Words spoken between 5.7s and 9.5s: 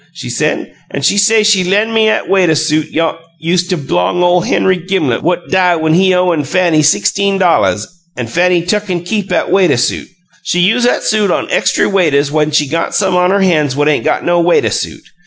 when he owin' Fanny sixteen dolluhs an' Fanny tuck an' keep